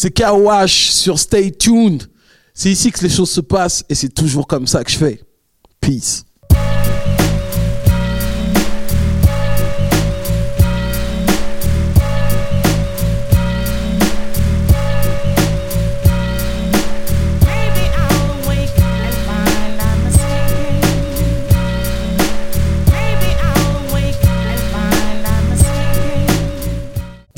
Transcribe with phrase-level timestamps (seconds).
[0.00, 2.04] C'est Kawash sur Stay Tuned.
[2.54, 5.20] C'est ici que les choses se passent et c'est toujours comme ça que je fais.
[5.78, 6.24] Peace.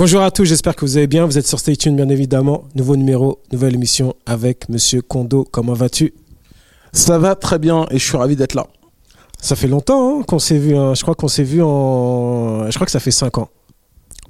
[0.03, 1.27] Bonjour à tous, j'espère que vous allez bien.
[1.27, 2.65] Vous êtes sur Stay Tuned, bien évidemment.
[2.75, 5.47] Nouveau numéro, nouvelle émission avec Monsieur Kondo.
[5.49, 6.13] Comment vas-tu?
[6.93, 8.67] Ça va très bien et je suis ravi d'être là.
[9.41, 10.75] Ça fait longtemps hein, qu'on s'est vu.
[10.77, 10.95] hein.
[10.97, 12.69] Je crois qu'on s'est vu en.
[12.69, 13.49] Je crois que ça fait 5 ans.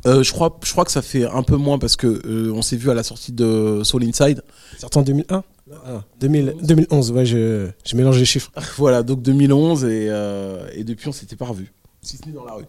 [0.05, 2.61] Euh, je, crois, je crois que ça fait un peu moins parce que euh, on
[2.61, 4.43] s'est vu à la sortie de Soul Inside.
[4.79, 5.43] Sorti en 2001
[5.87, 8.53] Ah, 2000 2011, ouais, je, je mélange les chiffres.
[8.77, 11.73] Voilà, donc 2011 et, euh, et depuis on s'était pas revus.
[12.03, 12.67] Si ce n'est dans la rue.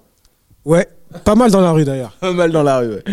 [0.64, 0.88] Ouais,
[1.24, 2.12] pas mal dans la rue d'ailleurs.
[2.20, 3.04] Pas mal dans la rue, ouais.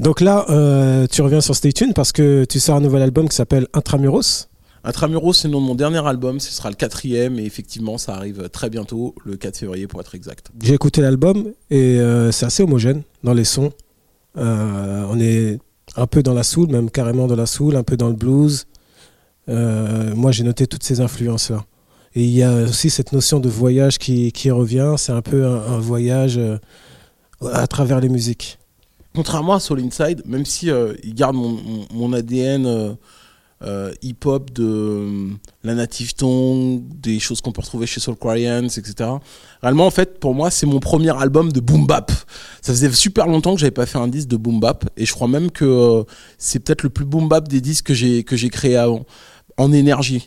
[0.00, 3.28] Donc là, euh, tu reviens sur Stay Tuned parce que tu sors un nouvel album
[3.28, 4.48] qui s'appelle Intramuros.
[4.82, 8.14] Intramuros, c'est le nom de mon dernier album, ce sera le quatrième et effectivement ça
[8.14, 10.50] arrive très bientôt, le 4 février pour être exact.
[10.62, 13.72] J'ai écouté l'album et euh, c'est assez homogène dans les sons.
[14.36, 15.58] Euh, on est
[15.96, 18.66] un peu dans la soul, même carrément dans la soul, un peu dans le blues.
[19.46, 21.64] Moi, j'ai noté toutes ces influences-là.
[22.14, 24.94] Et il y a aussi cette notion de voyage qui, qui revient.
[24.96, 26.40] C'est un peu un, un voyage
[27.52, 28.58] à travers les musiques.
[29.14, 32.94] Contrairement à Soul Inside, même si euh, il garde mon, ADN euh,
[33.62, 35.28] euh, hip-hop de
[35.62, 39.10] la native tongue, des choses qu'on peut retrouver chez Soul Quarians, etc.
[39.62, 42.10] Réellement, en fait, pour moi, c'est mon premier album de boom bap.
[42.60, 45.12] Ça faisait super longtemps que j'avais pas fait un disque de boom bap, et je
[45.12, 46.04] crois même que
[46.36, 49.04] c'est peut-être le plus boom bap des disques que j'ai que j'ai créé avant,
[49.56, 50.26] en énergie.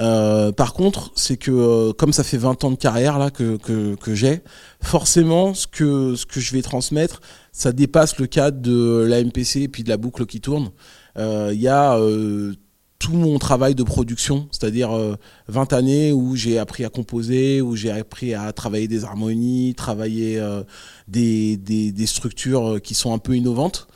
[0.00, 3.56] Euh, par contre, c'est que euh, comme ça fait 20 ans de carrière là que,
[3.56, 4.40] que, que j'ai,
[4.82, 7.20] forcément, ce que, ce que je vais transmettre,
[7.52, 10.70] ça dépasse le cadre de la MPC et puis de la boucle qui tourne.
[11.16, 12.54] Euh, Il y a euh,
[12.98, 15.16] tout mon travail de production, c'est-à-dire euh,
[15.48, 20.38] 20 années où j'ai appris à composer, où j'ai appris à travailler des harmonies, travailler
[20.38, 20.62] euh,
[21.06, 23.88] des, des, des structures euh, qui sont un peu innovantes.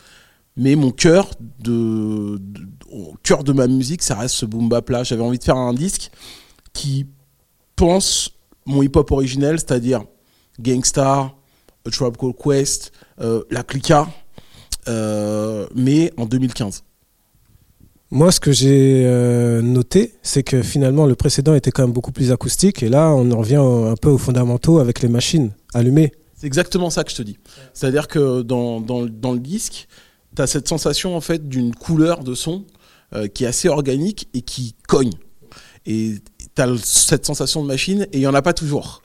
[0.59, 1.31] Mais mon cœur
[1.61, 5.05] de, de- au cœur de ma musique, ça reste ce boom bap là.
[5.05, 6.11] J'avais envie de faire un disque
[6.73, 7.07] qui
[7.77, 8.31] pense
[8.67, 10.05] mon hip-hop originel, c'est-à-dire
[10.61, 11.37] Gangstar,
[11.87, 14.09] A Tribe Called Quest, euh, La Clica,
[14.89, 16.83] euh, mais en 2015.
[18.11, 22.13] Moi, ce que j'ai euh, noté, c'est que finalement, le précédent était quand même beaucoup
[22.13, 22.83] plus acoustique.
[22.83, 26.13] Et là, on en revient un peu aux fondamentaux avec les machines allumées.
[26.35, 27.39] C'est exactement ça que je te dis.
[27.75, 29.89] C'est-à-dire que dans, dans le disque,
[30.39, 32.65] tu as cette sensation en fait d'une couleur de son
[33.13, 35.15] euh, qui est assez organique et qui cogne.
[35.85, 36.15] Et
[36.55, 39.03] tu as cette sensation de machine et il n'y en a pas toujours.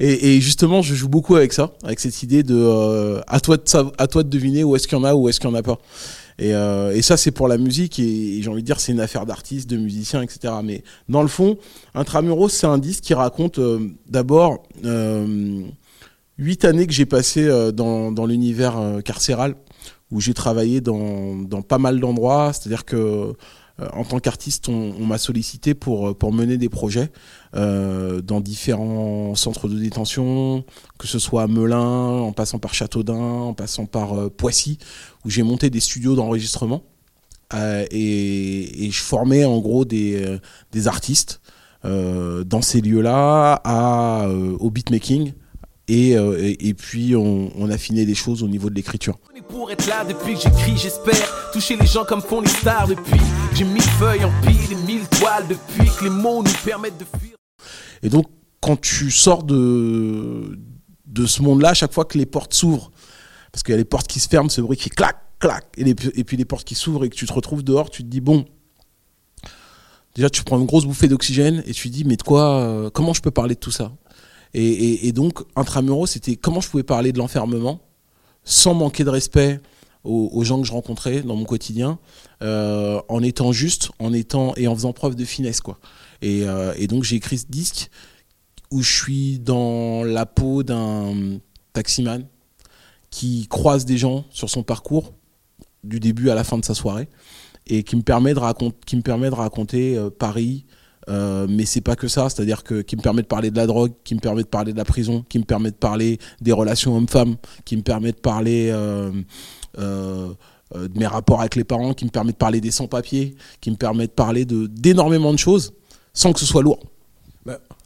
[0.00, 3.62] Et, justement, je joue beaucoup avec ça, avec cette idée de euh, à, toi de
[3.98, 5.58] à toi de deviner où est-ce qu'il y en a ou est-ce qu'il n'y en
[5.58, 5.78] a pas.
[6.38, 8.90] Et, euh, et ça, c'est pour la musique et, et j'ai envie de dire, c'est
[8.92, 10.52] une affaire d'artistes, de musiciens, etc.
[10.64, 11.58] Mais dans le fond,
[11.94, 13.60] Intramuros, c'est un disque qui raconte
[14.08, 14.64] d'abord
[16.38, 19.54] huit années que j'ai passées dans, dans l'univers carcéral,
[20.10, 22.52] où j'ai travaillé dans, dans pas mal d'endroits.
[22.52, 23.34] C'est-à-dire que
[23.80, 27.10] euh, en tant qu'artiste, on, m'a sollicité pour, euh, pour mener des projets
[27.54, 30.64] euh, dans différents centres de détention,
[30.98, 34.78] que ce soit à Melun, en passant par Châteaudun, en passant par Poissy,
[35.24, 36.84] où j'ai monté des studios d'enregistrement.
[37.90, 40.38] Et, et je formais en gros des,
[40.72, 41.40] des artistes
[41.84, 43.62] dans ces lieux-là
[44.58, 45.32] au beatmaking.
[45.88, 49.18] Et, euh, et, et puis on, on affinait les choses au niveau de l'écriture.
[49.32, 52.48] On est pour être là depuis que j'écris, j'espère toucher les gens comme font les
[52.48, 53.20] stars depuis.
[53.54, 57.04] J'ai mille feuilles en pile et mille toiles depuis que les mots nous permettent de
[57.18, 57.36] fuir.
[58.02, 58.26] Et donc,
[58.60, 60.58] quand tu sors de,
[61.06, 62.90] de ce monde-là, à chaque fois que les portes s'ouvrent,
[63.52, 65.66] parce qu'il y a les portes qui se ferment, ce bruit qui fait clac, clac,
[65.76, 68.02] et, les- et puis les portes qui s'ouvrent et que tu te retrouves dehors, tu
[68.02, 68.44] te dis, bon,
[70.16, 72.90] déjà tu prends une grosse bouffée d'oxygène et tu te dis, mais de quoi, euh,
[72.90, 73.92] comment je peux parler de tout ça?
[74.58, 77.80] Et, donc, Intramuros, c'était comment je pouvais parler de l'enfermement
[78.42, 79.60] sans manquer de respect
[80.02, 81.98] aux, gens que je rencontrais dans mon quotidien,
[82.42, 85.78] euh, en étant juste, en étant et en faisant preuve de finesse, quoi.
[86.22, 87.90] Et, euh, et donc j'ai écrit ce disque
[88.70, 91.38] où je suis dans la peau d'un
[91.72, 92.24] taximan
[93.10, 95.12] qui croise des gens sur son parcours
[95.84, 97.08] du début à la fin de sa soirée
[97.66, 100.66] et qui me permet de raconter, qui me permet de raconter euh, Paris.
[101.08, 103.66] Euh, mais c'est pas que ça, c'est-à-dire que qui me permet de parler de la
[103.66, 106.52] drogue, qui me permet de parler de la prison, qui me permet de parler des
[106.52, 109.12] relations hommes-femmes, qui me permet de parler euh,
[109.78, 110.28] euh,
[110.74, 113.76] de mes rapports avec les parents, qui me permet de parler des sans-papiers, qui me
[113.76, 115.72] permet de parler d'énormément de choses
[116.12, 116.80] sans que ce soit lourd.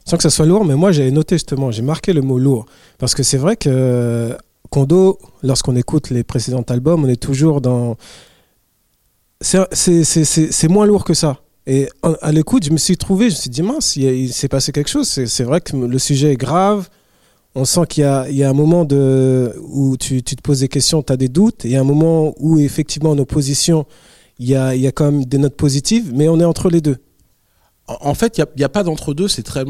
[0.03, 2.65] Sans que ça soit lourd, mais moi j'avais noté justement, j'ai marqué le mot lourd.
[2.97, 4.35] Parce que c'est vrai que
[4.71, 7.97] Kondo, lorsqu'on écoute les précédents albums, on est toujours dans
[9.41, 11.39] c'est moins lourd que ça.
[11.67, 11.89] Et
[12.21, 14.89] à l'écoute, je me suis trouvé, je me suis dit, mince, il, s'est passé quelque
[14.89, 15.07] chose.
[15.07, 16.89] C'est vrai que le sujet est grave.
[17.53, 18.87] On sent qu'il y y a un moment
[19.61, 21.63] où tu, tu te poses des questions, tu as des doutes.
[21.65, 23.85] Il y a un moment où, effectivement, en opposition,
[24.39, 26.69] il y a, il y a quand même des notes positives, mais on est entre
[26.69, 26.97] les deux.
[27.87, 29.65] En fait, il n'y a, pas d'entre-deux, c'est très,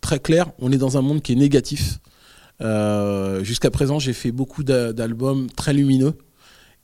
[0.00, 0.52] très- clair.
[0.60, 1.98] On est dans un monde qui est négatif.
[2.60, 6.14] Euh, Jusqu'à présent, j'ai fait beaucoup d'a- d'albums très lumineux.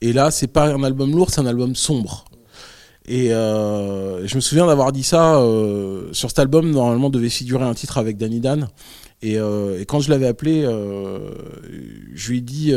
[0.00, 2.24] Et là, c'est pas un album lourd, c'est un album sombre.
[3.06, 6.70] Et euh, je me souviens d'avoir dit ça euh, sur cet album.
[6.70, 8.68] Normalement, devait figurer un titre avec Danny Dan.
[9.22, 10.62] Et, euh, quand je l'avais appelé,
[12.14, 12.74] je lui ai dit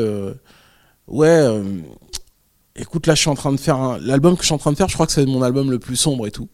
[1.07, 1.61] Ouais,
[2.75, 4.77] écoute, là, je suis en train de faire l'album que je suis en train de
[4.77, 4.87] faire.
[4.87, 6.49] Je crois que c'est mon album le plus sombre et tout.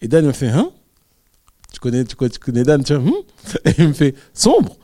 [0.00, 0.70] Et Dan me fait Hein?
[1.72, 3.14] Tu connais, tu, tu connais Dan, tu vois Hum
[3.64, 4.76] Et il me fait Sombre?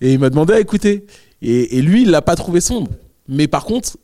[0.00, 1.06] Et il m'a demandé à écouter.
[1.40, 2.90] Et, et lui, il l'a pas trouvé sombre.
[3.28, 3.96] Mais par contre,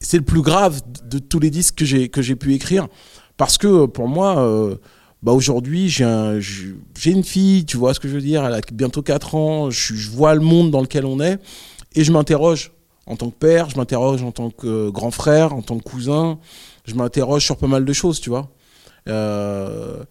[0.00, 2.88] c'est le plus grave de tous les disques que j'ai que j'ai pu écrire.
[3.36, 4.76] Parce que pour moi, euh,
[5.22, 8.44] bah aujourd'hui, j'ai un- j'ai j'ai une fille, tu vois ce que je veux dire
[8.44, 9.70] Elle a bientôt 4 ans.
[9.70, 11.38] Je, vois le monde dans lequel on est.
[11.94, 12.72] Et je m'interroge
[13.06, 15.84] en tant que père, je m'interroge en tant que euh, grand frère, en tant que
[15.84, 16.38] cousin.
[16.84, 18.50] Je m'interroge sur pas mal de choses, tu vois.
[19.08, 20.02] Euh,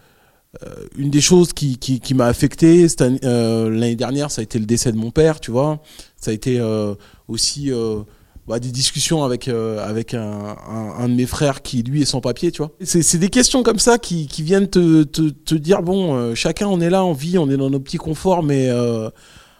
[0.63, 4.57] euh, une des choses qui, qui, qui m'a affecté euh, l'année dernière, ça a été
[4.59, 5.81] le décès de mon père, tu vois.
[6.19, 6.95] Ça a été euh,
[7.27, 8.01] aussi euh,
[8.47, 12.05] bah, des discussions avec, euh, avec un, un, un de mes frères qui, lui, est
[12.05, 12.71] sans papier, tu vois.
[12.81, 16.67] C'est des questions comme ça qui, qui viennent te, te, te dire, bon, euh, chacun,
[16.67, 19.09] on est là, on vit, on est dans nos petits conforts, mais euh,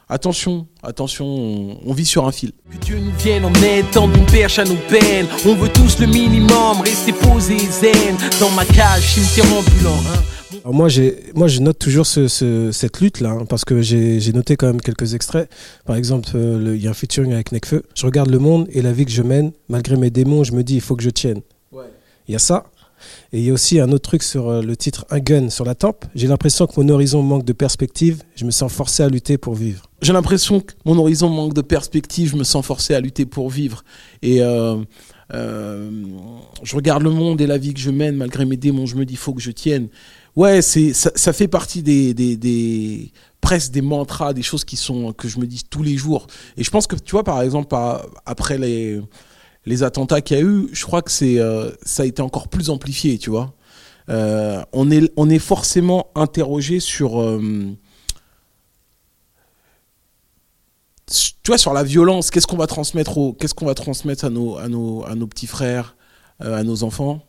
[0.07, 2.54] attention, attention, on, on vit sur un fil.
[2.72, 5.28] Que Dieu nous vienne en aide, tendre une perche à nos peines.
[5.45, 8.16] On veut tous le minimum, rester posé zen.
[8.40, 10.00] Dans ma cage, cimetière ambulant.
[10.07, 10.22] Hein.
[10.63, 10.88] Alors moi,
[11.35, 14.81] moi, je note toujours ce, ce- cette lutte-là, hein, parce que j'ai, noté quand même
[14.81, 15.49] quelques extraits.
[15.85, 17.83] Par exemple, euh, il y a un featuring avec Nekfeu.
[17.95, 20.63] Je regarde le monde et la vie que je mène, malgré mes démons, je me
[20.63, 21.41] dis, il faut que je tienne.
[22.27, 22.65] Il y a ça.
[23.31, 25.63] Et il y a aussi un autre truc sur euh, le titre Un gun sur
[25.65, 26.05] la tempe.
[26.15, 28.23] J'ai l'impression que mon horizon manque de perspective.
[28.35, 29.83] Je me sens forcé à lutter pour vivre.
[30.01, 33.49] j'ai l'impression que mon horizon manque de perspective, je me sens forcé à lutter pour
[33.49, 33.83] vivre.
[34.23, 34.77] Et euh,
[35.33, 35.91] euh,
[36.63, 39.05] je regarde le monde et la vie que je mène, malgré mes démons, je me
[39.05, 39.88] dis, faut que je tienne.
[40.38, 43.12] Ouais, c'est ça, fait partie des, des, des
[43.42, 46.28] presque des mantras, des choses qui sont que je me dis tous les jours.
[46.57, 47.75] Et je pense que tu vois, par exemple,
[48.25, 49.01] après les
[49.66, 52.50] les attentats qu'il y a eu, je crois que c'est euh, ça a été encore
[52.50, 53.56] plus amplifié, tu vois.
[54.10, 57.42] Euh, on est on est forcément interrogé sur euh,
[61.07, 64.30] tu vois sur la violence qu'est-ce qu'on va transmettre au qu'est-ce qu'on va transmettre à
[64.30, 65.95] nos à nos à nos petits frères
[66.40, 67.24] à nos enfants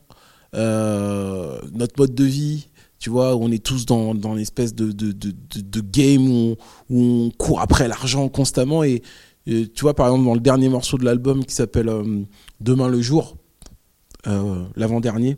[0.53, 6.29] notre mode de vie tu vois on est tous dans dans de de, de, game
[6.29, 6.55] où
[6.89, 8.83] on, court après l'argent constamment.
[8.83, 9.01] Et,
[9.45, 12.23] tu vois par exemple dans le dernier morceau de l'album qui s'appelle euh,
[12.59, 13.35] demain le jour
[14.27, 15.37] euh, l'avant-dernier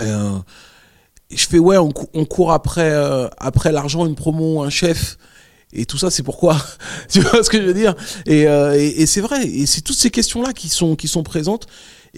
[0.00, 0.38] euh,
[1.28, 2.92] je fais ouais on, cou- on court après
[3.38, 5.16] après l'argent une promo un chef.
[5.72, 6.56] Et tout ça c'est pourquoi?
[7.08, 7.94] Tu vois ce que je veux dire?
[8.26, 9.46] Et, et, et c'est vrai.
[9.46, 11.66] Et c'est toutes ces questions là qui sont qui sont présentes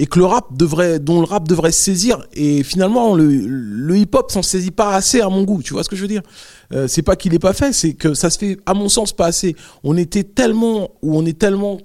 [0.00, 2.26] et que le rap devrait dont le rap devrait saisir.
[2.32, 5.62] Et finalement le, le hip hop s'en saisit pas assez à mon goût.
[5.62, 6.23] Tu vois ce que je veux dire?
[6.73, 9.12] Euh, c'est pas qu'il est pas fait c'est que ça se fait à mon sens
[9.12, 9.55] pas assez.
[9.85, 11.79] On était tellement ou on est tellement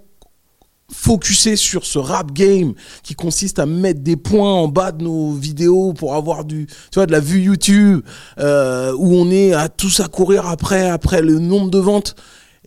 [0.89, 2.73] focusé sur ce rap game
[3.03, 6.95] qui consiste à mettre des points en bas de nos vidéos pour avoir du tu
[6.95, 8.01] vois de la vue YouTube
[8.39, 12.15] euh, où on est à tous à courir après après le nombre de ventes.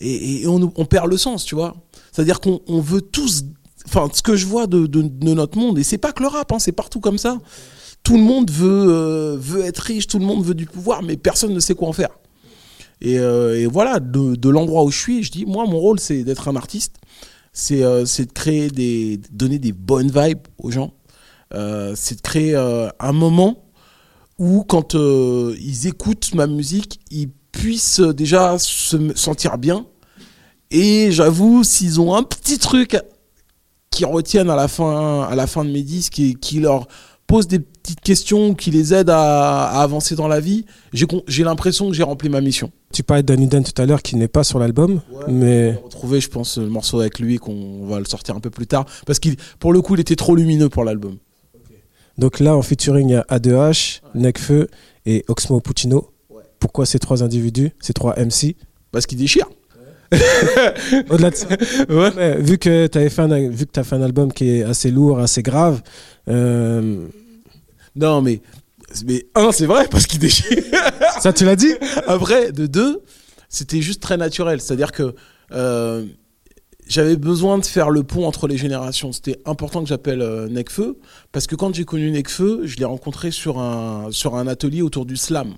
[0.01, 1.75] Et, on, perd le sens tu vois.
[2.13, 3.45] C'est à dire qu'on on veut tous
[3.89, 4.87] enfin ce que je vois de,
[5.23, 7.39] notre monde et c'est pas que le rap hein, c'est partout comme ça.
[8.03, 11.17] Tout le monde veut euh, veut être riche tout le monde veut du pouvoir mais
[11.17, 12.11] personne ne sait quoi en faire.
[13.01, 16.49] Et, euh, voilà de, l'endroit où je suis je dis moi mon rôle c'est d'être
[16.49, 16.97] un artiste.
[17.53, 20.93] C'est euh, de créer des de donner des bonnes vibes aux gens.
[21.55, 23.65] Euh, c'est de créer un moment
[24.39, 29.87] où quand ils écoutent ma musique ils puissent déjà se sentir bien.
[30.71, 32.99] Et j'avoue s'ils ont un petit truc
[33.99, 36.87] qui retiennent à la fin à la fin de mes disques et qui leur
[37.27, 41.89] pose des petites questions qui les aident à, à avancer dans la vie j'ai l'impression
[41.89, 44.45] que j'ai rempli ma mission Tu parlais d'Annie Dan tout à l'heure qui n'est pas
[44.45, 48.05] sur l'album, mais on va retrouver, je pense, le morceau avec lui qu'on va le
[48.05, 48.87] sortir un peu plus tard.
[49.05, 51.17] Parce qu'il, pour le coup, il était trop lumineux pour l'album.
[52.19, 54.69] donc là en featuring il y a A2H, Nekfeu
[55.07, 56.13] et Oxmo Puccino.
[56.61, 58.55] Pourquoi ces trois individus, ces trois MC
[58.93, 59.49] Parce qu'il déchire.
[61.11, 61.47] Au-delà de ça,
[62.17, 65.83] mais vu que tu fait t'as fait un album qui est assez lourd, assez grave,
[66.29, 67.07] euh,
[67.95, 68.41] Non, mais,
[69.07, 70.63] mais un, c'est vrai, parce qu'il déchire.
[71.21, 71.75] ça tu l'as dit?
[72.07, 73.03] Après, de deux,
[73.49, 74.61] c'était juste très naturel.
[74.61, 75.15] C'est-à-dire que
[75.53, 76.05] euh,
[76.89, 79.13] j'avais besoin de faire le pont entre les générations.
[79.13, 80.99] C'était important que j'appelle euh, Necfeu
[81.33, 85.07] parce que quand j'ai connu Necfeu, je l'ai rencontré sur un sur un atelier autour
[85.07, 85.55] du slam.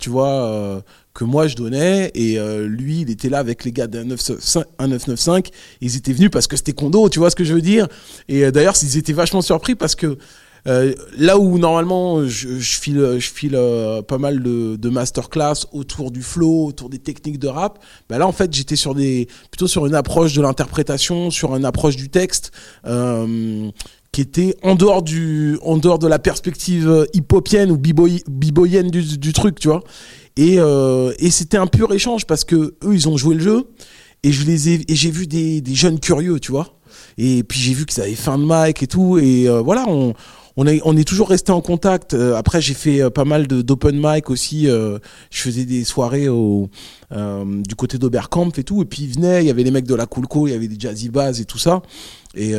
[0.00, 0.80] Tu vois euh,
[1.14, 2.10] que moi je donnais.
[2.14, 5.42] Et euh, lui il était là avec les gars d'un 995 un 995,
[5.80, 7.86] ils étaient venus parce que c'était condo, tu vois ce que je veux dire?
[8.28, 10.16] Et euh, d'ailleurs, ils étaient vachement surpris parce que
[10.68, 13.58] euh, là où normalement je, je file, je file
[14.06, 18.28] pas mal de, de masterclass autour du flow, autour des techniques de rap, bah là
[18.28, 22.08] en fait j'étais sur des plutôt sur une approche de l'interprétation, sur une approche du
[22.10, 22.52] texte.
[24.12, 29.02] qui était en dehors du en dehors de la perspective hip-hopienne ou biboy- biboyenne du,
[29.18, 29.82] du truc tu vois?
[30.36, 33.68] Et, euh, et c'était un pur échange parce que eux ils ont joué le jeu
[34.22, 36.78] et je les ai et j'ai vu des, jeunes curieux tu vois.
[37.18, 39.18] Et puis j'ai vu qu'ils avaient fin de mic et tout.
[39.18, 40.14] Et euh, voilà on
[40.56, 42.14] on est, toujours resté en contact.
[42.14, 44.68] Euh, après, j'ai fait euh, pas mal d'open mic aussi.
[44.68, 44.98] euh,
[45.30, 46.68] je faisais des soirées au,
[47.10, 48.82] du côté d'Oberkampf et tout.
[48.82, 50.68] Et puis ils venaient, il y avait les mecs de la Coolco, il y avait
[50.68, 51.82] des Jazzy Bass et tout ça.
[52.34, 52.54] Et,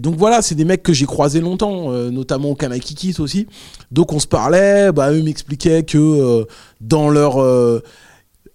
[0.00, 3.46] donc voilà, c'est des mecs que j'ai croisés longtemps, notamment au Kanakikis aussi.
[3.92, 6.46] Donc on se parlait, bah eux m'expliquaient que
[6.80, 7.36] dans leur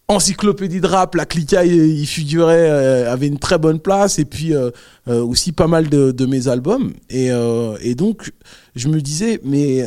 [0.10, 4.54] encyclopédie de rap, la Clica il figurait, euh, avait une très bonne place, et puis
[4.54, 4.70] euh,
[5.08, 6.94] euh, aussi pas mal de, mes albums.
[7.10, 7.30] Et,
[7.96, 8.32] donc
[8.76, 9.86] je me disais, mais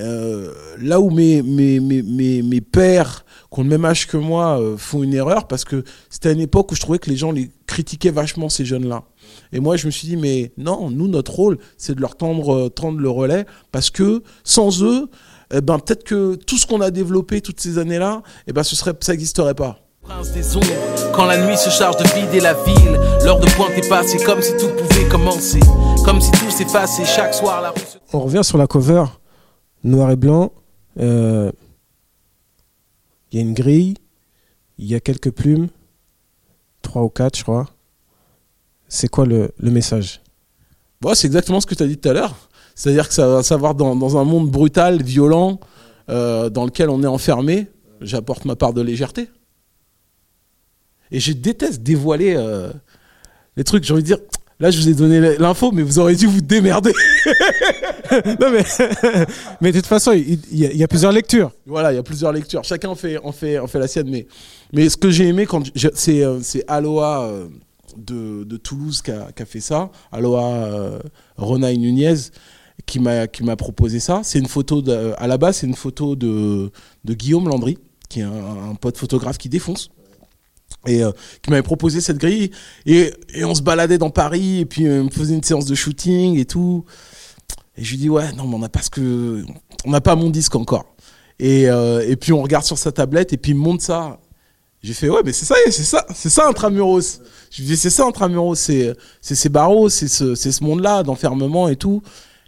[0.81, 4.61] là où mes, mes, mes, mes, mes pères qui ont le même âge que moi
[4.77, 7.51] font une erreur, parce que c'était une époque où je trouvais que les gens les
[7.67, 9.05] critiquaient vachement ces jeunes-là.
[9.53, 12.69] Et moi, je me suis dit, mais non, nous, notre rôle, c'est de leur tendre,
[12.69, 15.09] tendre le relais, parce que sans eux,
[15.53, 18.77] eh ben, peut-être que tout ce qu'on a développé toutes ces années-là, eh ben, ce
[18.77, 19.86] serait, ça n'existerait pas.
[20.07, 23.71] Prince des ombres, quand la nuit se charge de vider la ville, l'heure de pointe
[23.77, 25.61] est passée comme si tout pouvait commencer,
[26.05, 27.99] comme si tout s'effaçait chaque soir la rue se...
[28.13, 29.05] On revient sur la cover,
[29.83, 30.53] noir et blanc.
[31.01, 31.51] euh,
[33.33, 33.95] Il y a une grille,
[34.79, 35.69] il y a quelques plumes,
[36.83, 37.67] trois ou quatre, je crois.
[38.89, 40.21] C'est quoi le, le message?
[41.01, 42.35] Bon, c'est exactement ce que tu as dit tout à l'heure.
[42.75, 45.59] C'est-à-dire que ça va savoir dans, dans un monde brutal, violent,
[46.11, 47.67] euh, dans lequel on est enfermé,
[48.01, 49.29] j'apporte ma part de légèreté.
[51.11, 52.71] Et je déteste dévoiler euh,
[53.57, 53.85] les trucs.
[53.85, 54.19] J'ai envie de dire,
[54.61, 56.93] là, je vous ai donné l'info, mais vous aurez dû vous démerder.
[58.41, 58.65] Non mais,
[59.61, 61.51] mais de toute façon, il, y a, il y a plusieurs lectures.
[61.67, 62.63] Voilà, il y a plusieurs lectures.
[62.65, 64.09] Chacun en fait, en fait, en fait la sienne.
[64.09, 64.27] Mais,
[64.73, 65.63] mais ce que j'ai aimé, quand
[65.95, 67.49] c'est, euh, c'est Aloha euh,
[67.97, 69.91] de, de Toulouse qui a, qui a fait ça.
[70.13, 70.99] Aloha euh,
[71.37, 72.15] Ronay Nunez
[72.85, 74.21] qui m'a, qui m'a proposé ça.
[74.23, 76.71] C'est une photo, de, à la base, c'est une photo de,
[77.05, 79.91] de Guillaume Landry, qui est un, un pote photographe qui défonce.
[80.87, 81.11] Et euh,
[81.43, 82.51] qui m'avait proposé cette grille.
[82.87, 85.67] Et, et on se baladait dans Paris, et puis euh, on me faisait une séance
[85.67, 86.85] de shooting et tout.
[87.77, 89.45] Et je lui dis, ouais, non, mais on n'a pas que.
[89.85, 90.85] On n'a pas mon disque encore.
[91.39, 94.19] Et, euh, et puis on regarde sur sa tablette et puis il me montre ça.
[94.83, 97.21] J'ai fait ouais mais c'est ça c'est ça c'est ça Intramuros.
[97.51, 100.81] Je lui dis c'est ça Intramuros c'est c'est ces barreaux c'est ce c'est ce monde
[100.81, 102.03] là d'enfermement et tout.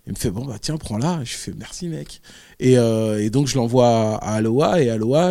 [0.07, 1.21] Il me fait bon bah tiens prends-la.
[1.25, 2.23] Je fais merci mec.
[2.61, 5.31] Et, euh, et donc je l'envoie à Aloha et Aloha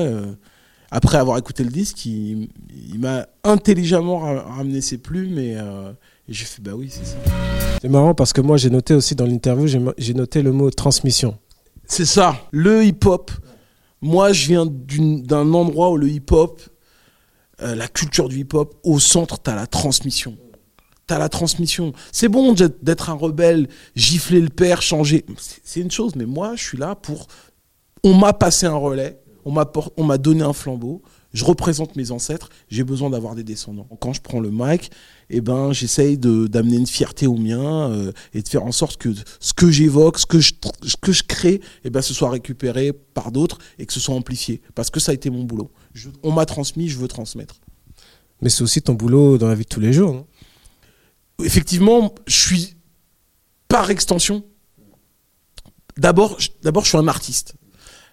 [0.91, 2.50] après avoir écouté le disque il,
[2.91, 5.91] il m'a intelligemment ra- ramené ses plumes et, euh,
[6.27, 7.17] et j'ai fait bah oui c'est ça.
[7.82, 9.67] C'est marrant parce que moi j'ai noté aussi dans l'interview,
[9.98, 11.38] j'ai noté le mot transmission.
[11.86, 13.32] C'est ça, le hip-hop.
[14.01, 16.62] Moi, je viens d'un endroit où le hip-hop,
[17.62, 20.38] euh, la culture du hip-hop, au centre, t'as la transmission.
[21.08, 21.94] T'as la transmission.
[22.12, 25.25] C'est bon d'être un rebelle, gifler le père, changer.
[25.63, 27.27] C'est une chose, mais moi, je suis là pour.
[28.03, 29.17] On m'a passé un relais,
[29.48, 31.01] on m'a donné un flambeau.
[31.34, 33.88] Je représente mes ancêtres, j'ai besoin d'avoir des descendants.
[34.00, 34.89] Quand je prends le mic,
[35.30, 39.10] eh ben, j'essaye d'amener une fierté au mien euh, et de faire en sorte que
[39.39, 42.92] ce que j'évoque, ce que je, ce que je crée, eh ben, ce soit récupéré
[42.94, 44.62] par d'autres et que ce soit amplifié.
[44.74, 45.70] Parce que ça a été mon boulot.
[45.94, 47.56] Je- on m'a transmis, je veux transmettre.
[48.42, 50.13] Mais c'est aussi ton boulot dans la vie de tous les jours.
[50.13, 50.25] non?
[51.44, 52.75] Effectivement, je suis
[53.68, 54.44] par extension.
[55.98, 57.56] D'abord, d'abord, je suis un artiste.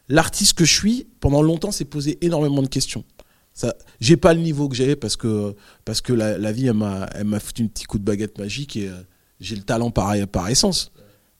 [0.09, 3.05] L'artiste que je suis, pendant longtemps, s'est posé énormément de questions.
[3.53, 7.09] Ça, j'ai pas le niveau que j'ai parce que parce que la, vie elle m'a
[7.15, 9.01] elle m'a foutu un petit coup de baguette magique et euh,
[9.39, 10.91] j'ai le talent par par essence.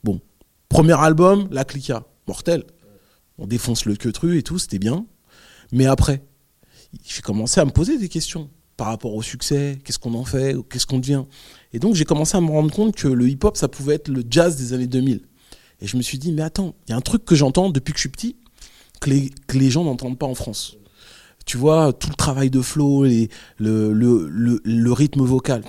[0.05, 0.21] Bon,
[0.69, 2.63] premier album, La Clica, mortel.
[3.37, 5.07] On défonce le queutru et tout, c'était bien.
[5.73, 6.23] Mais après,
[7.05, 10.57] j'ai commencé à me poser des questions par rapport au succès, qu'est-ce qu'on en fait,
[10.69, 11.25] qu'est-ce qu'on devient.
[11.73, 14.23] Et donc j'ai commencé à me rendre compte que le hip-hop, ça pouvait être le
[14.29, 15.23] jazz des années 2000.
[15.81, 17.93] Et je me suis dit, mais attends, il y a un truc que j'entends depuis
[17.93, 18.37] que je suis petit,
[19.01, 20.77] que les, que les gens n'entendent pas en France.
[21.47, 25.63] Tu vois, tout le travail de flow, les, le, le, le, le rythme vocal,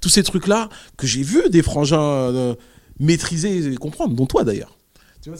[0.00, 2.54] tous ces trucs-là que j'ai vu des frangins euh,
[3.00, 4.76] maîtriser et comprendre, dont toi d'ailleurs.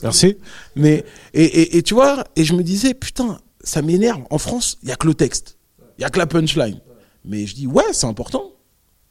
[0.03, 0.37] Merci.
[0.75, 4.23] mais et, et, et tu vois, et je me disais putain, ça m'énerve.
[4.31, 5.57] En France, il y a que le texte,
[5.99, 6.81] il y a que la punchline.
[7.25, 8.51] Mais je dis, ouais, c'est important.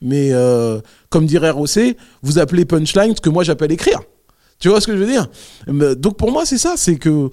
[0.01, 4.01] Mais euh, comme dirait Rossé, vous appelez punchline ce que moi j'appelle écrire.
[4.59, 5.27] Tu vois ce que je veux dire?
[5.97, 6.75] Donc pour moi, c'est ça.
[6.77, 7.29] C'est que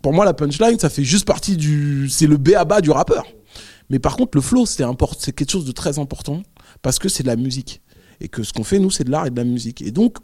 [0.00, 2.08] pour moi, la punchline, ça fait juste partie du.
[2.08, 3.24] C'est le B à bas du rappeur.
[3.90, 6.42] Mais par contre, le flow, c'est import- quelque chose de très important
[6.80, 7.82] parce que c'est de la musique.
[8.20, 9.82] Et que ce qu'on fait, nous, c'est de l'art et de la musique.
[9.82, 10.16] Et donc,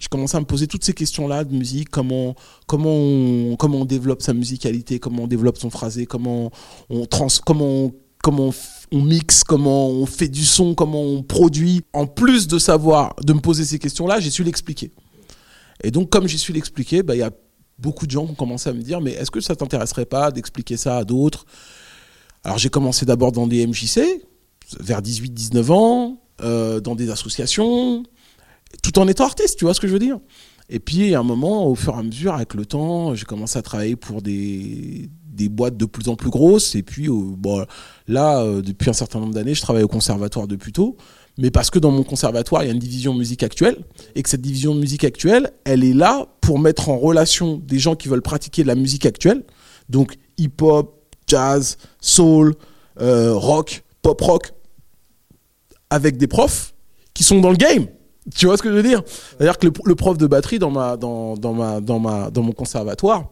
[0.00, 2.34] je commençais à me poser toutes ces questions-là de musique, comment,
[2.66, 6.50] comment, on, comment on développe sa musicalité, comment on développe son phrasé, comment
[6.88, 8.52] on, trans, comment comment
[8.90, 11.82] on mixe, comment on fait du son, comment on produit.
[11.92, 14.90] En plus de savoir, de me poser ces questions-là, j'ai su l'expliquer.
[15.82, 17.30] Et donc, comme j'ai su l'expliquer, bah, il y a
[17.78, 20.30] beaucoup de gens qui ont commencé à me dire, mais est-ce que ça t'intéresserait pas
[20.30, 21.46] d'expliquer ça à d'autres?
[22.44, 24.00] Alors, j'ai commencé d'abord dans des MJC,
[24.80, 28.02] vers 18-19 ans, euh, dans des associations,
[28.82, 30.18] tout en étant artiste, tu vois ce que je veux dire?
[30.68, 33.58] Et puis, à un moment, au fur et à mesure, avec le temps, j'ai commencé
[33.58, 35.08] à travailler pour des,
[35.38, 36.74] des boîtes de plus en plus grosses.
[36.74, 37.64] Et puis, bon,
[38.06, 40.96] là, euh, depuis un certain nombre d'années, je travaille au conservatoire depuis tôt.
[41.38, 43.76] Mais parce que dans mon conservatoire, il y a une division musique actuelle.
[44.16, 47.94] Et que cette division musique actuelle, elle est là pour mettre en relation des gens
[47.94, 49.44] qui veulent pratiquer la musique actuelle.
[49.88, 52.54] Donc, hip-hop, jazz, soul,
[53.00, 54.52] euh, rock, pop rock,
[55.90, 56.74] avec des profs
[57.14, 57.86] qui sont dans le game.
[58.34, 59.02] Tu vois ce que je veux dire?
[59.06, 62.42] C'est-à-dire que le, le prof de batterie dans, ma, dans, dans, ma, dans, ma, dans
[62.42, 63.30] mon conservatoire,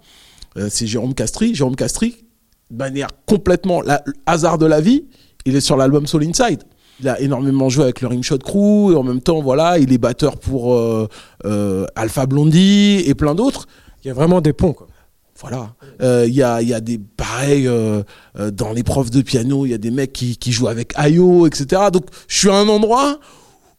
[0.57, 1.55] euh, c'est Jérôme Castry.
[1.55, 2.25] Jérôme Castry,
[2.71, 5.05] de manière complètement la, le hasard de la vie,
[5.45, 6.63] il est sur l'album Soul Inside.
[7.00, 9.99] Il a énormément joué avec le Rimshot Crew et en même temps, voilà, il est
[9.99, 11.09] batteur pour euh,
[11.45, 13.67] euh, Alpha Blondie et plein d'autres.
[14.03, 14.73] Il y a vraiment des ponts.
[14.73, 14.87] Quoi.
[15.41, 15.75] Voilà.
[16.00, 18.03] Euh, Il y, a, il y a des pareils euh,
[18.38, 20.93] euh, dans les profs de piano, il y a des mecs qui, qui jouent avec
[20.97, 21.83] Ayo, etc.
[21.93, 23.19] Donc je suis à un endroit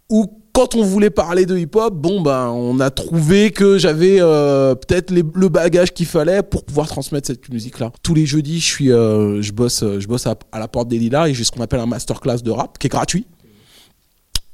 [0.10, 4.74] où quand on voulait parler de hip-hop, bon ben on a trouvé que j'avais euh,
[4.74, 7.92] peut-être le bagage qu'il fallait pour pouvoir transmettre cette musique-là.
[8.02, 10.98] Tous les jeudis, je suis, euh, je bosse, euh, je bosse à, la porte des
[10.98, 13.28] Lilas et j'ai ce qu'on appelle un masterclass de rap qui est gratuit.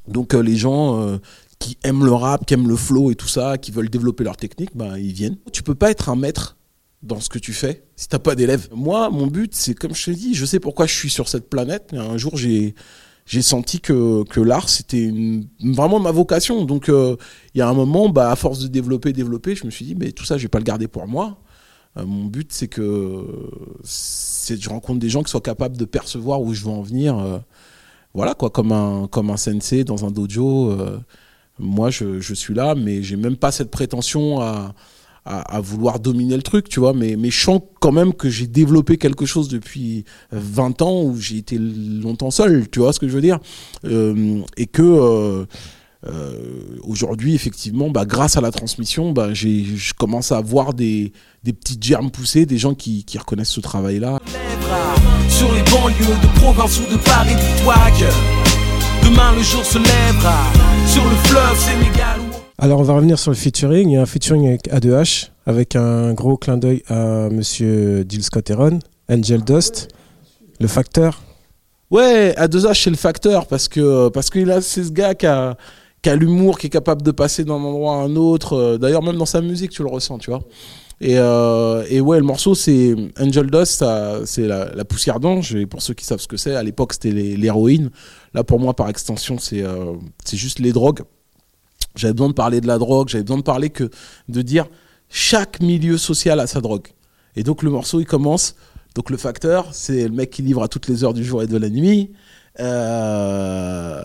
[0.09, 1.17] Donc les gens
[1.57, 4.35] qui aiment le rap, qui aiment le flow et tout ça, qui veulent développer leur
[4.35, 5.37] technique, ben ils viennent.
[5.53, 6.57] Tu peux pas être un maître
[7.01, 8.67] dans ce que tu fais si t'as pas d'élèves.
[8.75, 11.49] Moi, mon but, c'est comme je te dis, je sais pourquoi je suis sur cette
[11.49, 11.93] planète.
[11.93, 12.75] Un jour, j'ai
[13.25, 15.11] j'ai senti que, que l'art c'était
[15.59, 16.65] vraiment ma vocation.
[16.65, 17.15] Donc euh,
[17.53, 19.95] il y a un moment, bah, à force de développer, développer, je me suis dit,
[19.95, 21.37] mais tout ça, je vais pas le garder pour moi.
[21.97, 23.25] Euh, mon but, c'est que
[23.83, 27.17] c'est je rencontre des gens qui soient capables de percevoir où je veux en venir.
[27.19, 27.39] euh,
[28.13, 30.75] voilà quoi, comme un comme un sensei dans un dojo.
[31.59, 34.73] moi, je, je suis là, mais j'ai même pas cette prétention à,
[35.25, 36.93] à, vouloir dominer le truc, tu vois.
[36.93, 41.17] Mais, mais je sens quand même que j'ai développé quelque chose depuis 20 ans où
[41.17, 43.39] j'ai été longtemps seul, tu vois ce que je veux dire.
[43.85, 45.45] Euh, et que euh,
[46.05, 46.31] euh,
[46.83, 51.83] aujourd'hui, effectivement, bah, grâce à la transmission, bah, je commence à voir des, des petites
[51.83, 54.19] germes pousser, des gens qui, reconnaissent ce travail-là.
[55.29, 60.43] Sur les banlieues de Provence ou de Paris, dis-toi que demain le jour se lèvera
[60.87, 62.22] sur le fleuve Sénégal.
[62.57, 63.89] Alors on va revenir sur le featuring.
[63.89, 68.23] Il y a un featuring avec A2H avec un gros clin d'œil à monsieur Jill
[68.23, 69.89] Scott Heron, Angel Dust,
[70.59, 71.21] le facteur.
[71.91, 75.15] Ouais, à deux H c'est le facteur parce que parce qu'il a c'est ce gars
[75.15, 75.57] qui a
[76.03, 78.53] qui a l'humour, qui est capable de passer d'un endroit à un autre.
[78.53, 80.41] Euh, D'ailleurs, même dans sa musique, tu le ressens, tu vois.
[80.99, 83.85] Et, euh, et ouais, le morceau, c'est Angel Dust,
[84.25, 85.55] c'est la, poussière d'ange.
[85.55, 87.89] Et pour ceux qui savent ce que c'est, à l'époque, c'était l'héroïne.
[88.33, 89.93] Là, pour moi, par extension, c'est euh,
[90.25, 91.03] c'est juste les drogues.
[91.95, 93.89] J'avais besoin de parler de la drogue, j'avais besoin de parler que
[94.29, 94.67] de dire
[95.09, 96.87] chaque milieu social a sa drogue.
[97.35, 98.55] Et donc, le morceau, il commence.
[98.95, 101.47] Donc, le facteur, c'est le mec qui livre à toutes les heures du jour et
[101.47, 102.11] de la nuit.
[102.59, 104.03] Euh,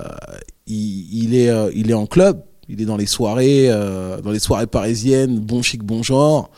[0.66, 4.38] il, est, euh, il est en club, il est dans les soirées, euh, dans les
[4.38, 6.50] soirées parisiennes, bon chic, bon genre.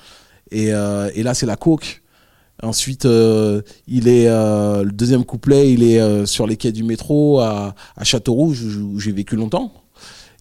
[0.50, 2.02] Et, là, c'est la coke.
[2.62, 8.04] Ensuite, il est le deuxième couplet, il est sur les quais du métro à, à
[8.04, 9.72] Châteauroux, où j'ai vécu longtemps.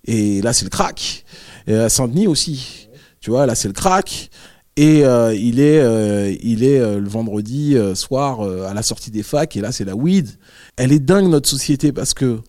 [0.05, 1.25] Et là, c'est le crack.
[1.67, 2.87] Et à Saint-Denis aussi.
[3.19, 4.29] Tu vois, là, c'est le crack.
[4.75, 9.23] Et euh, il est, euh, il est euh, le vendredi soir à la sortie des
[9.23, 9.57] facs.
[9.57, 10.29] Et là, c'est la weed.
[10.77, 12.39] Elle est dingue, notre société, parce que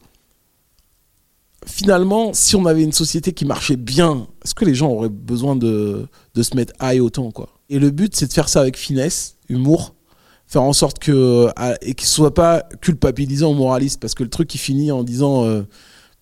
[1.66, 5.56] finalement, si on avait une société qui marchait bien, est-ce que les gens auraient besoin
[5.56, 7.48] de, de se mettre high autant, quoi?
[7.68, 9.94] Et le but, c'est de faire ça avec finesse, humour,
[10.46, 11.48] faire en sorte que
[11.82, 15.64] et qu'il soit pas culpabilisant ou moraliste, parce que le truc qui finit en disant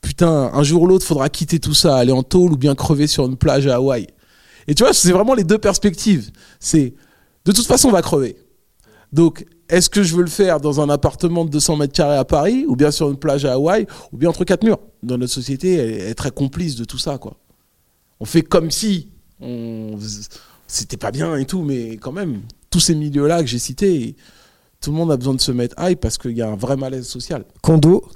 [0.00, 3.06] putain, un jour ou l'autre, faudra quitter tout ça, aller en tôle ou bien crever
[3.06, 4.06] sur une plage à Hawaï.
[4.66, 6.30] Et tu vois, c'est vraiment les deux perspectives.
[6.60, 6.94] C'est
[7.44, 8.36] de toute façon, on va crever.
[9.12, 12.24] Donc, est-ce que je veux le faire dans un appartement de 200 mètres carrés à
[12.24, 14.78] Paris, ou bien sur une plage à Hawaï, ou bien entre quatre murs?
[15.02, 17.36] Dans notre société, elle est très complice de tout ça, quoi.
[18.20, 19.96] On fait comme si on...
[20.66, 24.16] c'était pas bien et tout, mais quand même, tous ces milieux-là que j'ai cités,
[24.80, 26.76] Tout le monde a besoin de se mettre high parce qu'il y a un vrai
[26.76, 27.44] malaise social.
[27.62, 28.08] Kondo,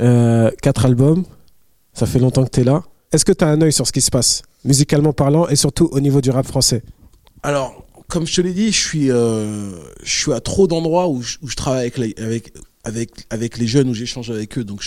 [0.00, 1.24] euh, quatre albums,
[1.92, 2.82] ça fait longtemps que tu es là.
[3.12, 5.88] Est-ce que tu as un œil sur ce qui se passe, musicalement parlant, et surtout
[5.92, 6.82] au niveau du rap français?
[7.42, 9.70] Alors, comme je te l'ai dit, je suis, euh,
[10.02, 11.92] je suis à trop d'endroits où je, travaille
[12.84, 14.64] avec les, jeunes, où j'échange avec eux.
[14.64, 14.82] Donc,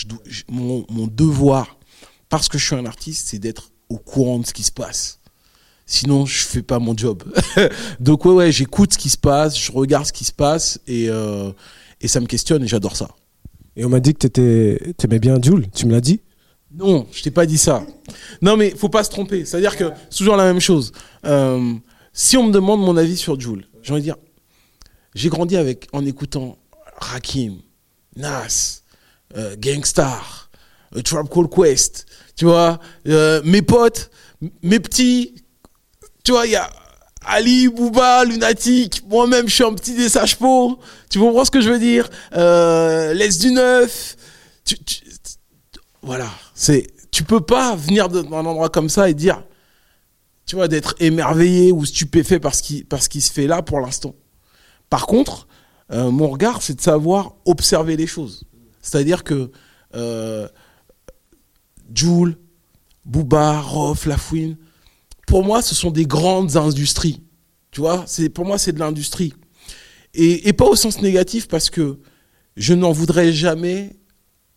[0.48, 1.78] mon devoir,
[2.28, 5.20] parce que je suis un artiste, c'est d'être au courant de ce qui se passe.
[5.86, 7.22] Sinon, je fais pas mon job.
[8.00, 11.08] Donc, ouais, ouais, j'écoute ce qui se passe, je regarde ce qui se passe et,
[11.08, 11.52] euh,
[12.00, 13.08] et ça me questionne et j'adore ça.
[13.76, 16.20] Et on m'a dit que tu aimais bien Jules, tu me l'as dit
[16.72, 17.84] Non, je t'ai pas dit ça.
[18.40, 19.44] Non, mais faut pas se tromper.
[19.44, 20.92] C'est-à-dire que c'est toujours la même chose.
[21.26, 21.74] Euh,
[22.12, 24.16] si on me demande mon avis sur Joule, j'ai envie de dire,
[25.14, 26.56] j'ai grandi avec en écoutant
[26.98, 27.58] Rakim,
[28.16, 28.82] Nas,
[29.36, 30.50] euh, Gangstar,
[30.96, 34.10] euh, Trap Call Quest, tu vois, mes potes,
[34.62, 35.34] mes petits,
[36.24, 36.70] tu vois, il y a
[37.26, 40.78] Ali, Booba, Lunatic, moi-même je suis un petit des sages-pots,
[41.10, 42.08] tu comprends ce que je veux dire?
[42.34, 44.16] Euh, Laisse du neuf,
[44.64, 45.02] tu- tu-
[46.02, 49.42] voilà, c'est tu peux pas venir d'un endroit comme ça et dire
[50.44, 52.62] tu vois d'être émerveillé ou stupéfait par ce
[53.08, 54.14] qui se fait là pour l'instant.
[54.90, 55.48] Par contre,
[55.90, 58.44] euh, mon regard c'est de savoir observer les choses.
[58.82, 59.50] C'est-à-dire que
[59.96, 60.46] euh,
[61.92, 62.36] Joule,
[63.04, 64.56] Booba, Rof, Lafouine,
[65.26, 67.22] pour moi ce sont des grandes industries.
[67.70, 69.34] Tu vois, pour moi c'est de l'industrie.
[70.14, 71.98] Et, pas au sens négatif parce que
[72.56, 73.96] je n'en voudrais jamais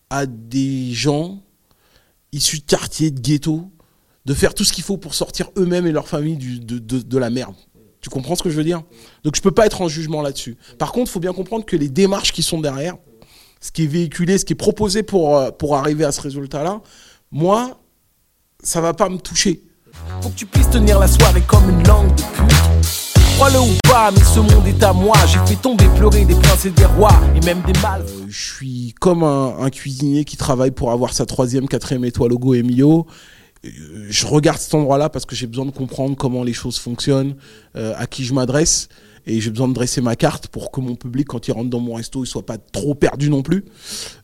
[0.09, 1.43] à des gens
[2.31, 3.69] issus de quartiers, de ghettos,
[4.25, 7.55] de faire tout ce qu'il faut pour sortir eux-mêmes et leur famille de, la merde.
[7.99, 8.83] Tu comprends ce que je veux dire?
[9.23, 10.55] Donc je peux pas être en jugement là-dessus.
[10.77, 12.95] Par contre, il faut bien comprendre que les démarches qui sont derrière,
[13.59, 16.81] ce qui est véhiculé, ce qui est proposé pour, euh, pour arriver à ce résultat-là,
[17.31, 17.81] moi,
[18.63, 19.63] ça va pas me toucher.
[20.21, 23.13] Faut que tu puisses tenir la soirée comme une langue de pute.
[23.35, 25.15] Crois-le ou pas, mais ce monde est à moi.
[25.27, 28.03] J'ai fait tomber, pleurer des princes et des rois, et même des mâles.
[28.05, 32.33] Euh, je suis comme un, un cuisinier qui travaille pour avoir sa troisième, quatrième étoile
[32.33, 33.07] au Goemio.
[33.65, 33.69] Euh,
[34.09, 37.35] Je regarde cet endroit-là parce que j'ai besoin de comprendre comment les choses fonctionnent,
[37.77, 38.89] euh, à qui je m'adresse.
[39.31, 41.79] Et j'ai besoin de dresser ma carte pour que mon public, quand il rentre dans
[41.79, 43.63] mon resto, il soit pas trop perdu non plus.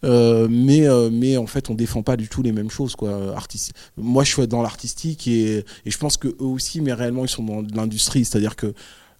[0.03, 2.95] Euh, mais, euh, mais en fait, on défend pas du tout les mêmes choses.
[2.95, 3.35] Quoi.
[3.35, 3.73] Artiste.
[3.97, 7.29] Moi, je suis dans l'artistique et, et je pense que eux aussi, mais réellement, ils
[7.29, 8.25] sont dans l'industrie.
[8.25, 8.73] C'est-à-dire que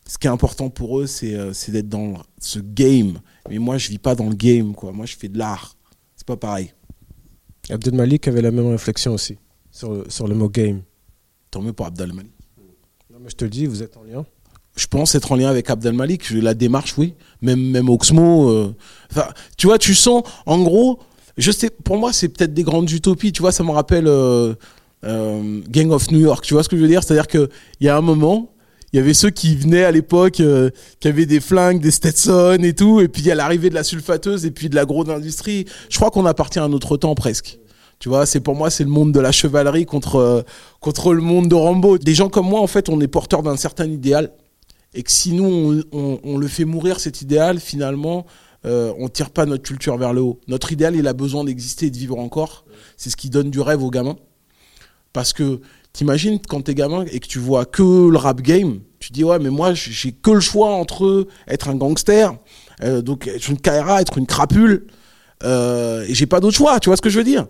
[0.08, 3.20] ce qui est important pour eux, c'est euh, c'est d'être dans ce game.
[3.50, 4.74] Mais moi, je vis pas dans le game.
[4.74, 4.92] Quoi.
[4.92, 5.76] Moi, je fais de l'art.
[6.16, 6.74] C'est pas pareil.
[7.70, 9.38] Abdel Malik avait la même réflexion aussi
[9.72, 10.82] sur, le- sur le mot game.
[11.52, 12.32] Tant mieux pour Abdel Malik.
[13.12, 14.26] Non, mais je te le dis, vous êtes en lien.
[14.76, 16.28] Je pense être en lien avec Abdel Malik.
[16.28, 17.14] Je- La démarche, oui.
[17.42, 18.50] Même, même Oxmo.
[18.50, 18.74] euh,
[19.58, 21.00] tu vois, tu sens, en gros,
[21.38, 23.32] je sais, pour moi, c'est peut-être des grandes utopies.
[23.32, 24.54] Tu vois, ça me rappelle euh,
[25.04, 26.44] euh, Gang of New York.
[26.46, 27.04] Tu vois ce que je veux dire?
[27.04, 27.50] C'est-à-dire qu'il
[27.82, 28.52] y a un moment,
[28.94, 30.42] il y avait ceux qui venaient à l'époque,
[31.00, 33.02] qui avaient des flingues, des Stetson et tout.
[33.02, 35.66] Et puis, il y a l'arrivée de la sulfateuse et puis de la grosse industrie.
[35.90, 37.60] Je crois qu'on appartient à un autre temps presque.
[38.00, 40.44] Tu vois, c'est pour moi, c'est le monde de la chevalerie contre,
[40.82, 41.98] contre le monde de Rambo.
[41.98, 44.32] Des gens comme moi, en fait, on est porteurs d'un certain idéal
[44.96, 48.26] et que si nous on, le fait mourir cet idéal, finalement,
[48.66, 50.40] euh, on tire pas notre culture vers le haut.
[50.48, 52.66] Notre idéal, il a besoin d'exister et de vivre encore.
[52.98, 54.16] C'est ce qui donne du rêve aux gamins.
[55.14, 55.60] Parce que
[55.94, 59.40] t'imagines quand t'es gamin et que tu vois que le rap game, tu dis ouais
[59.40, 62.36] mais moi j'ai que le choix entre être un gangster,
[62.84, 64.88] euh, donc être une KRA, être une crapule,
[65.44, 66.80] euh, et j'ai pas d'autre choix.
[66.80, 67.48] Tu vois ce que je veux dire?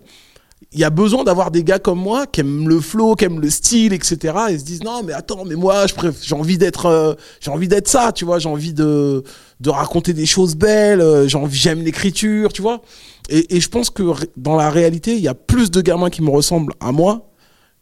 [0.72, 3.40] Il y a besoin d'avoir des gars comme moi qui aiment le flow, qui aiment
[3.40, 4.34] le style, etc.
[4.50, 5.84] Et se disent non mais attends mais moi
[6.22, 9.22] j'ai envie d'être euh, j'ai envie d'être ça, tu vois, j'ai envie de
[9.60, 12.82] de raconter des choses belles, euh, j'aime l'écriture, tu vois.
[13.28, 14.02] Et, je pense que
[14.36, 17.30] dans la réalité il y a plus de gamins qui me ressemblent à moi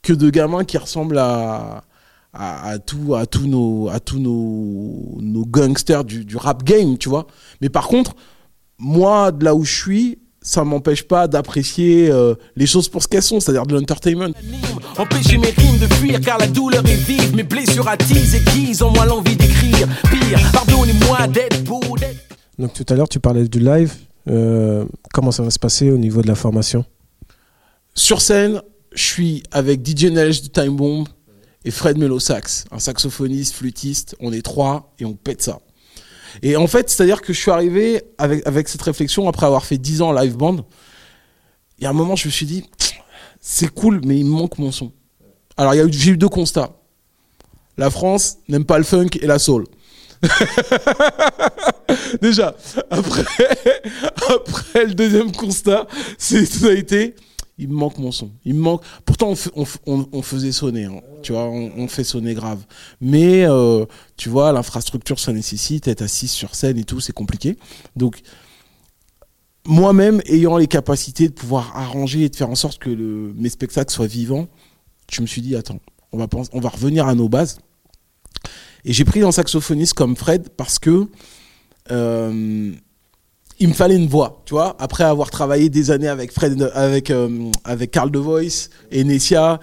[0.03, 1.85] que de gamins qui ressemblent à
[2.33, 7.09] à, à tout à tous nos à tous nos gangsters du, du rap game, tu
[7.09, 7.27] vois.
[7.61, 8.15] Mais par contre
[8.79, 13.09] moi de là où je suis ça m'empêche pas d'apprécier euh, les choses pour ce
[13.09, 14.29] qu'elles sont, c'est-à-dire de l'entertainment.
[14.99, 17.35] Empêcher mes rimes de fuir car la douleur est vive.
[17.35, 19.89] Mes blessures attisent, aiguisent en moi l'envie d'écrire.
[20.11, 22.21] Pire, pardonnez-moi d'être beau, d'être.
[22.59, 23.95] Donc tout à l'heure, tu parlais du live.
[24.29, 26.85] Euh, comment ça va se passer au niveau de la formation?
[27.95, 28.61] Sur scène,
[28.93, 31.05] je suis avec DJ Nelge de Time Bomb
[31.65, 34.15] et Fred Melo Sax, un saxophoniste, flûtiste.
[34.21, 35.59] On est trois et on pète ça.
[36.43, 39.79] Et en fait, c'est-à-dire que je suis arrivé avec, avec cette réflexion après avoir fait
[39.79, 40.67] 10 ans live band.
[41.79, 42.65] Il y a un moment, je me suis dit,
[43.41, 44.93] c'est cool, mais il me manque mon son.
[45.57, 46.71] Alors, j'ai eu deux constats.
[47.77, 49.67] La France n'aime pas le funk et la soul.
[52.23, 52.55] Déjà,
[52.91, 53.25] après,
[54.29, 55.87] après le deuxième constat,
[56.19, 56.37] ça
[56.69, 57.15] a été,
[57.59, 58.31] il me manque mon son.
[58.45, 58.83] Il manque.
[59.05, 59.35] Pourtant,
[59.87, 62.65] on, faisait sonner, hein, tu vois, on, fait sonner grave.
[63.01, 63.87] Mais euh,
[64.17, 67.57] tu vois, l'infrastructure, ça nécessite être assis sur scène et tout, c'est compliqué.
[67.95, 68.23] Donc,
[69.67, 73.93] moi-même, ayant les capacités de pouvoir arranger et de faire en sorte que mes spectacles
[73.93, 74.49] soient vivants,
[75.11, 75.81] je me suis dit, attends,
[76.13, 77.59] on va, penser- on va revenir à nos bases.
[78.85, 81.09] Et j'ai pris un saxophoniste comme Fred parce que
[81.91, 82.73] euh,
[83.65, 84.77] il me fallait une voix, tu vois.
[84.79, 89.59] Après avoir travaillé des années avec Fred, avec euh, avec Carl De Voice et Nessia,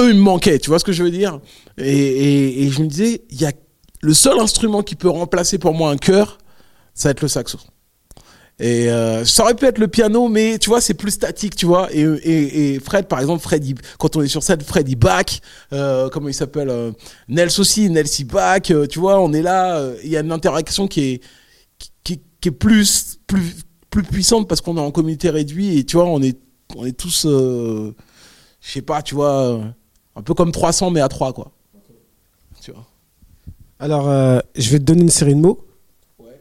[0.00, 1.40] eux ils me manquaient, tu vois ce que je veux dire.
[1.78, 3.50] Et, je me disais, il y a
[4.02, 6.38] le seul instrument qui peut remplacer pour moi un chœur,
[6.94, 7.58] ça va être le saxo.
[8.60, 11.66] Et euh, ça aurait pu être le piano, mais tu vois, c'est plus statique, tu
[11.66, 11.88] vois.
[11.92, 13.64] Et, Fred, par exemple, Fred,
[13.98, 15.40] quand on est sur scène, Fred, il back.
[15.72, 16.92] Euh, comment il s'appelle
[17.26, 18.72] Nels aussi, Nels, back.
[18.88, 19.90] tu vois, on est là.
[20.04, 21.20] Il y a une interaction qui est,
[22.40, 25.78] qui, est plus, plus, plus puissante parce qu'on est en communauté réduite.
[25.78, 26.38] Et tu vois, on est,
[26.76, 27.94] on est tous, euh,
[28.60, 29.60] je sais pas, tu vois,
[30.16, 31.52] un peu comme 300, mais à 3, quoi.
[32.60, 32.86] Tu vois.
[33.78, 35.64] Alors, euh, je vais te donner une série de mots.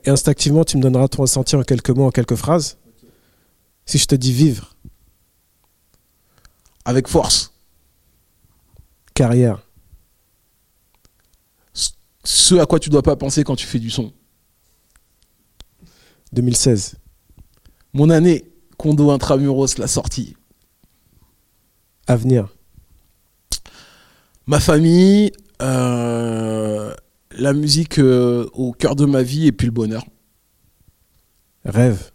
[0.05, 2.77] Et instinctivement, tu me donneras ton ressenti en quelques mots, en quelques phrases.
[3.85, 4.75] Si je te dis vivre,
[6.85, 7.53] Avec force.
[9.13, 9.61] carrière,
[12.23, 14.13] Ce à quoi tu dois pas penser quand tu fais du son.
[16.33, 16.95] 2016,
[17.93, 18.43] Mon année,
[18.77, 20.35] Condo Intramuros, la sortie.
[22.07, 22.47] avenir,
[24.45, 26.93] Ma famille, euh,
[27.31, 30.05] la musique euh, au cœur de ma vie et puis le bonheur.
[31.65, 32.11] rêve,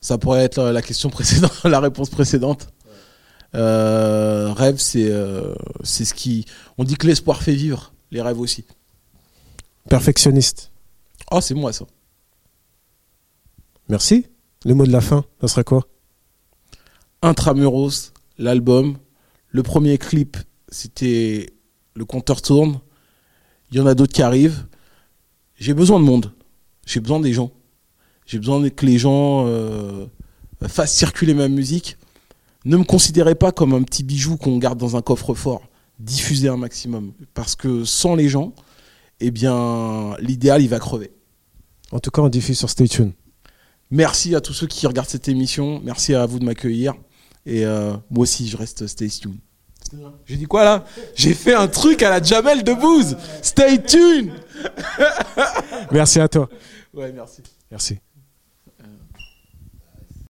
[0.00, 2.68] Ça pourrait être la question précédente, la réponse précédente.
[3.54, 5.12] Euh, rêve, c'est
[5.84, 6.44] c'est ce qui.
[6.78, 8.64] On dit que l'espoir fait vivre, les rêves aussi.
[9.88, 10.72] perfectionniste.
[11.30, 11.84] Oh, c'est moi ça.
[13.88, 14.26] Merci.
[14.64, 15.86] Le mot de la fin, ça serait quoi?
[17.22, 18.96] Intramuros, l'album.
[19.48, 20.36] Le premier clip,
[20.68, 21.50] c'était
[21.94, 22.80] Le compteur tourne.
[23.70, 24.66] Il y en a d'autres qui arrivent.
[25.56, 26.32] J'ai besoin de monde.
[26.86, 27.52] J'ai besoin des gens.
[28.26, 30.06] J'ai besoin que les gens euh,
[30.66, 31.96] fassent circuler ma musique.
[32.64, 35.62] Ne me considérez pas comme un petit bijou qu'on garde dans un coffre-fort.
[35.98, 37.12] Diffusez un maximum.
[37.34, 38.54] Parce que sans les gens,
[39.20, 41.12] eh bien, l'idéal, il va crever.
[41.92, 43.12] En tout cas, on diffuse sur Stay Tune.
[43.94, 45.80] Merci à tous ceux qui regardent cette émission.
[45.84, 46.94] Merci à vous de m'accueillir.
[47.46, 49.36] Et euh, moi aussi, je reste stay tuned.
[50.26, 50.84] J'ai dit quoi là?
[51.14, 53.16] J'ai fait un truc à la Jamel Debbouze.
[53.40, 54.32] Stay tuned
[55.92, 56.48] Merci à toi.
[56.92, 57.42] Ouais, merci.
[57.70, 57.98] Merci.